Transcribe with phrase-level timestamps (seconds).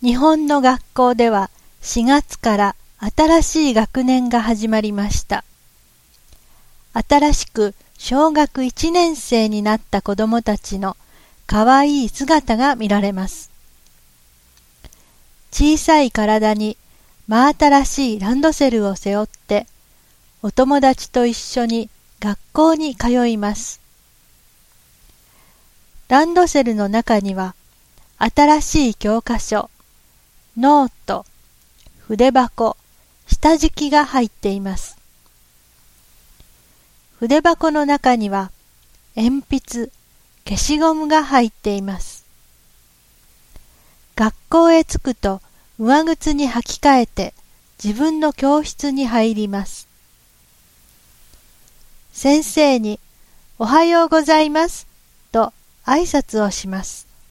[0.00, 1.50] 日本の学校では
[1.82, 2.76] 4月から
[3.16, 5.44] 新しい学年が始まりました。
[6.92, 10.96] 新しく小学1年生になった子供たちの
[11.48, 13.50] かわいい姿が見られます。
[15.50, 16.76] 小さい体に
[17.26, 19.66] 真新しいランドセルを背負って
[20.42, 21.90] お友達と一緒に
[22.20, 23.80] 学校に通います。
[26.08, 27.56] ランドセルの中には
[28.18, 29.70] 新しい教科書、
[30.60, 31.24] ノート、
[32.00, 32.76] 筆箱、
[33.28, 34.98] 下敷きが入っています。
[37.20, 38.50] 筆箱の中には
[39.14, 39.90] 鉛筆、
[40.44, 42.26] 消しゴムが入っています。
[44.16, 45.40] 学校へ着くと
[45.78, 47.34] 上靴に履き替えて
[47.80, 49.86] 自分の教室に入ります。
[52.12, 52.98] 先生に
[53.60, 54.88] おはようございます
[55.30, 55.52] と
[55.84, 57.07] 挨拶をします。